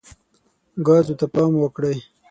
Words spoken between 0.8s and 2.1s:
ګازو ته پام وکړئ.